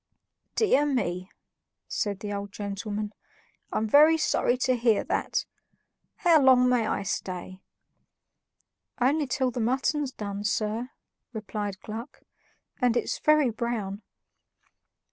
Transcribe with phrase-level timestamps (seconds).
[0.55, 1.29] "Dear me,"
[1.87, 3.13] said the old gentleman,
[3.71, 5.45] "I'm very sorry to hear that.
[6.15, 7.61] How long may I stay?"
[8.99, 10.89] "Only till the mutton's done, sir,"
[11.33, 12.21] replied Gluck,
[12.81, 14.01] "and it's very brown."